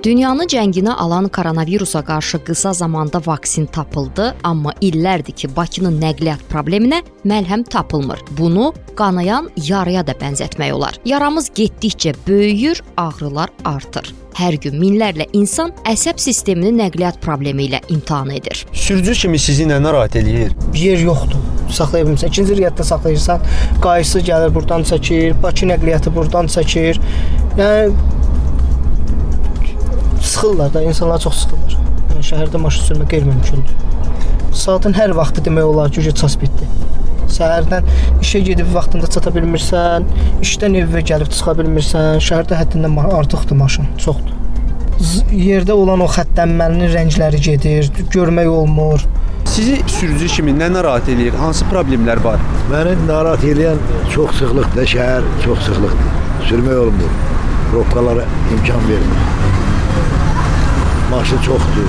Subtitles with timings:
[0.00, 7.02] Dünyanı cənginə alan koronavirusa qarşı qısa zamanda vaksin tapıldı, amma illərdir ki, Bakının nəqliyyat probleminə
[7.28, 8.22] məlhəm tapılmır.
[8.38, 10.96] Bunu qanayan yaraya da bənzətmək olar.
[11.04, 14.08] Yaramız getdikcə böyüyür, ağrılar artır.
[14.40, 18.64] Hər gün minlərlə insan əsəb sistemini nəqliyyat problemi ilə imtahan edir.
[18.72, 20.54] Sürücü kimi sizi nə narahat eləyir?
[20.80, 21.44] yer yoxdur.
[21.68, 22.32] Saxlaya bilmirsən.
[22.32, 23.44] İkinci riadda saxlayırsan,
[23.84, 26.96] qayısı gəlir burdan çəkir, Bakı nəqliyyatı burdan çəkir.
[27.58, 27.92] Yəni
[30.30, 31.76] sıxırlar da, insanlar çox sıxırlar.
[32.10, 33.74] Yəni şəhərdə maşın sürmək qeyri-mümkündür.
[34.62, 36.68] Saatın hər vaxtı demək olar ki, ças bitdi.
[37.30, 37.86] Səhərdən
[38.24, 40.06] işə gedib vaxtında çata bilmirsən,
[40.44, 44.36] işdən evə gəlib çıxa bilmirsən, şəhərdə həddindən artıqdır maşın, çoxdur.
[45.00, 49.06] Z- Yerdə olan o xəttənməlinin rəngləri gedir, görmək olmur.
[49.50, 51.38] Sizi sürücü kimi nə narahat eləyir?
[51.40, 52.42] Hansı problemlər var?
[52.72, 53.80] Məni narahat edən
[54.14, 56.12] çox sıxlıqdır, şəhər çox sıxlıqdır.
[56.50, 57.16] Sürmək olmur.
[57.72, 59.49] Robkalara imkan vermir.
[61.10, 61.88] Maşın çoxdur.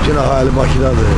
[0.00, 1.14] Bütün əhali Bakıdadır.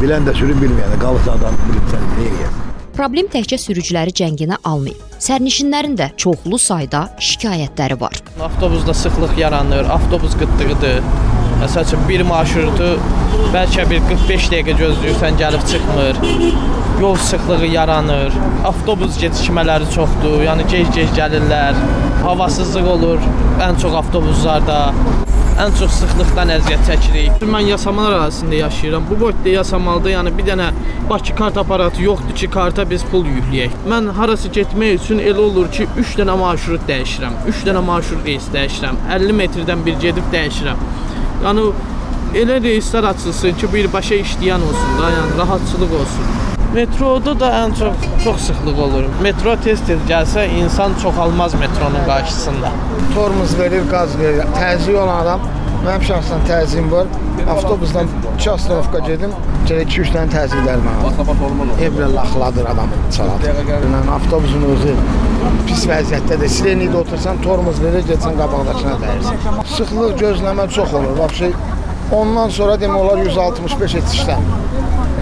[0.00, 2.56] Bilən də sürün bilməyən də qalırsa adam bilmirsən nə edir.
[2.96, 5.04] Problem təkcə sürücüləri cənginə almayıb.
[5.22, 8.18] Sərnişinlərin də çoxlu sayda şikayətləri var.
[8.48, 10.98] Avtobusda sıxlıq yaranır, avtobus qıtlıqdır.
[11.62, 12.88] Məsəl üçün bir marşrutu
[13.54, 16.20] bəlkə bir 45 dəqiqə gözləyirsən, gəlib çıxmır.
[17.04, 18.40] Yol sıxlığı yaranır.
[18.72, 20.42] Avtobus gecikmələri çoxdur.
[20.48, 21.78] Yəni gec-gec gəlirlər.
[22.26, 23.30] Havasızlıq olur
[23.68, 24.80] ən çox avtobuslarda.
[25.56, 27.44] Ən çox sıxlıqdan əziyyət çəkirik.
[27.48, 29.06] Mən Yasamal ərazisində yaşayıram.
[29.08, 30.66] Bu boyda Yasamalda yəni bir dənə
[31.10, 33.72] Bakı kart aparatı yoxdur ki, karta biz pul yükləyək.
[33.88, 37.38] Mən harasa getmək üçün elə olur ki, 3 dənə marşrut dəyişirəm.
[37.52, 38.98] 3 dənə marşrut reys dəyişirəm.
[39.14, 40.82] 50 metrdən bir gedib dəyişirəm.
[41.46, 41.64] Yəni
[42.42, 46.55] elə reyslər açılsın ki, birbaşa işləyən olsun da, yəni rahatçılıq olsun.
[46.76, 49.04] Metroda da ən çox çox sıxlıq olur.
[49.24, 52.70] Metro tez-tez gəlsə insan çoxalmaz metronun qarşısında.
[53.14, 54.42] tormuz verir, qaz verir.
[54.58, 55.40] Təzyiq olan adam,
[55.86, 57.06] mənim şəxsən təzyiqim var.
[57.54, 59.32] Avtobusdan 2 astanovka gedim,
[59.70, 61.00] gərək 2-3 dənə təzyiqlər mənə.
[61.86, 63.62] Evlə laxladır adam çaladır.
[63.72, 64.94] Yəni avtobusun özü
[65.70, 66.54] pis vəziyyətdədir.
[66.58, 69.64] Sireniydə otursan, tormuz verir, getsən qabaqdakına dəyirsən.
[69.78, 71.16] Sıxlıq gözləmə çox olur.
[71.24, 71.52] Vəbşi
[72.20, 74.62] ondan sonra demək olar 165 heç işləmir.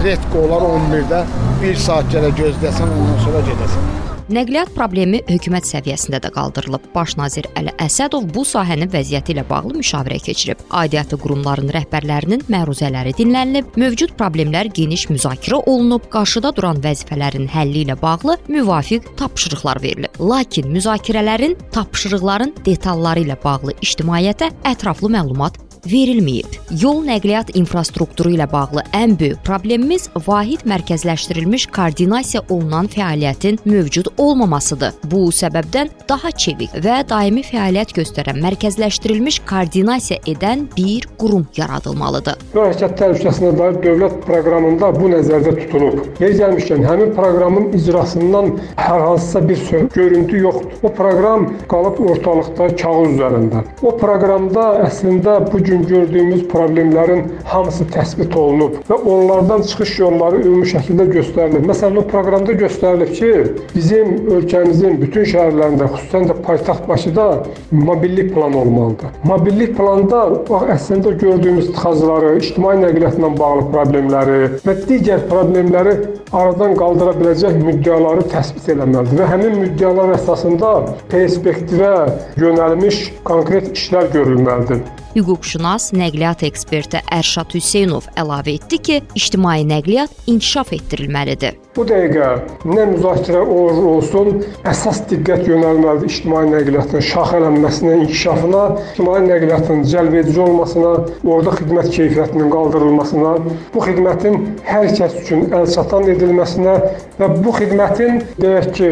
[0.03, 1.19] Retko olar 11-də
[1.61, 3.93] 1 saat gələ gözləsən, ondan sonra gedəsən.
[4.25, 6.87] Nəqliyyat problemi hökumət səviyyəsində də qaldırılıb.
[6.95, 10.63] Baş nazir Əli Əsədov bu sahənin vəziyyəti ilə bağlı müşavirə keçirib.
[10.73, 17.99] Aidiyyatı qurumların rəhbərlərinin məruzələri dinlənilib, mövcud problemlər geniş müzakirə olunub, qarşıda duran vəzifələrin həlli ilə
[18.01, 20.17] bağlı müvafiq tapşırıqlar verilib.
[20.19, 25.61] Lakin müzakirələrin, tapşırıqların detalları ilə bağlı ictimaiyyətə ətraflı məlumat
[25.91, 26.57] verilməyib.
[26.81, 34.95] Yol nəqliyyat infrastrukturu ilə bağlı ən böyük problemimiz vahid mərkəzləşdirilmiş koordinasiya olunan fəaliyyətin mövcud olmamasıdır.
[35.11, 42.39] Bu səbəbdən daha çevik və daimi fəaliyyət göstərən mərkəzləşdirilmiş koordinasiya edən bir qurum yaradılmalıdır.
[42.55, 46.01] Yol hərəkət təhlükəsinə dair dövlət proqramında bu nəzərdə tutulub.
[46.23, 49.61] Yer gəlmişkən həmin proqramın icrasından hər hansısa bir
[49.93, 50.71] görüntü yoxdur.
[50.83, 53.63] O proqram qalıb ortalıqda kağız üzərində.
[53.81, 60.69] O proqramda əslində bu gün gördüyümüz problemlərin hamısı təsbit olunub və onlardan çıxış yolları ümumi
[60.71, 61.67] şəkildə göstərilib.
[61.69, 63.31] Məsələn, o proqramda göstərilib ki,
[63.75, 67.27] bizim ölkəmizin bütün şəhərlərində, xüsusən də paytaxt Bakıda
[67.71, 69.15] mobillik planı olmalıdır.
[69.23, 75.95] Mobillik planda bax əslində gördüyümüz tıxacları, ictimai nəqliyyatla bağlı problemləri və digər problemləri
[76.31, 80.73] aradan qaldıra biləcək müddəaları təsbit etməlidir və həmin müddəalar əsasında
[81.13, 81.95] perspektivə
[82.41, 84.85] yönəlmiş konkret işlər görülməlidir.
[85.15, 91.55] Hüquqşünas, nəqliyyat eksperti Ərşad Hüseynov əlavə etdi ki, ictimai nəqliyyat inkişaf etdirilməlidir.
[91.75, 92.27] Bu dəqiqə
[92.71, 94.29] nə müzakirə olur olsun,
[94.71, 98.61] əsas diqqət yönəlməlidir ictimai nəqliyyatın şaxələnməsinə, inkişafına,
[98.93, 100.93] ictimai nəqliyyatın cəlbedici olmasına,
[101.27, 103.35] orada xidmət keyfiyyətinin qaldırılmasına,
[103.75, 104.39] bu xidmətin
[104.71, 106.79] hər kəs üçün əlçatan edilməsinə
[107.19, 108.91] və bu xidmətin deyək ki,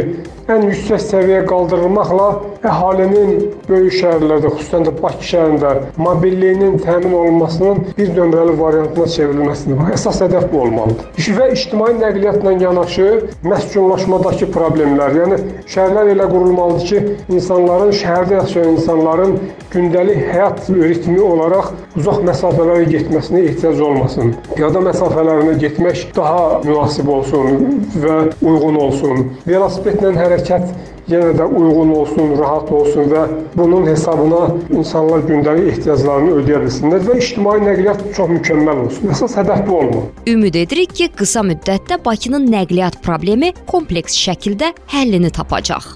[0.52, 2.26] ən yüksək səviyyəyə qaldırılmaqla
[2.68, 3.30] əhalinin
[3.68, 5.72] böyük şəhərlərdə, xüsusən də Bakı şəhərində
[6.04, 9.80] mobilliyinin təmin olunmasının bir nömrəli variantına çevrilməsidir.
[9.96, 11.07] Əsas hədəf bu olmalıdır.
[11.40, 13.08] Və ictimai nəqliyyatla yanaşı
[13.46, 15.38] məskunlaşmadakı problemlər, yəni
[15.70, 17.02] şəhərlər elə qurulmalıdır ki,
[17.36, 19.36] insanların şəhərdə yaşayan insanların
[19.74, 24.34] gündəlik həyat ritmi olaraq uzaq məsafələrə getməsinə ehtiyac olmasın.
[24.56, 29.30] Piyada məsafələrinə getmək daha münasib olsun və uyğun olsun.
[29.48, 30.74] Velosipedlə hərəkət
[31.12, 33.24] yenə də uyğun olsun, rahat olsun və
[33.58, 34.42] bunun hesabına
[34.78, 39.12] insanlar gündəlik ehtiyaclarını ödəyə bilsinlər və ictimai nəqliyyat çox mükəmməl olsun.
[39.16, 40.06] Əsas hədəf bu olmalı.
[40.36, 45.94] Ümid edirik ki, qısa müddətdə Bakının nəqliyyat problemi kompleks şəkildə həllini tapacaq.